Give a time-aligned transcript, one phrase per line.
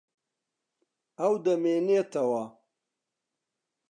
[1.19, 2.43] ئەو دەمێنێتەوە.